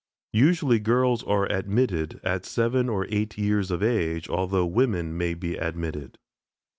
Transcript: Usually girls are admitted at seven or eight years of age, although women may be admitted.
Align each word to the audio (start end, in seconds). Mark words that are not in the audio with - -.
Usually 0.33 0.79
girls 0.79 1.21
are 1.25 1.45
admitted 1.45 2.19
at 2.23 2.43
seven 2.43 2.89
or 2.89 3.05
eight 3.11 3.37
years 3.37 3.69
of 3.69 3.83
age, 3.83 4.27
although 4.27 4.65
women 4.65 5.15
may 5.15 5.35
be 5.35 5.57
admitted. 5.57 6.17